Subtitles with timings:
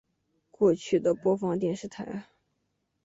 [0.49, 2.23] 过去的播放电视台